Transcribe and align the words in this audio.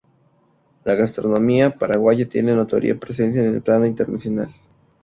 La 0.83 0.95
gastronomía 0.95 1.77
paraguaya 1.77 2.27
tiene 2.27 2.55
notoria 2.55 2.97
presencia 2.99 3.43
en 3.43 3.53
el 3.53 3.61
plano 3.61 3.85
internacional. 3.85 4.49